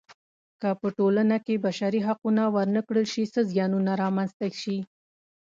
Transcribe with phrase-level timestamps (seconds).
[0.61, 4.77] که په ټولنه کې بشري حقونه ورنه کړل شي څه زیانونه رامنځته شي.